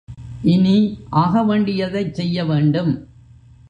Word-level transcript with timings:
இனி 0.43 0.77
ஆகவேண்டியதைச் 1.11 2.13
செய்ய 2.13 2.45
வேண்டும். 2.45 2.91